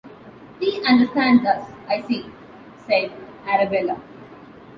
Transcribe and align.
‘He 0.59 0.83
understands 0.83 1.45
us, 1.45 1.69
I 1.87 2.01
see,’ 2.01 2.25
said 2.87 3.11
Arabella. 3.47 4.01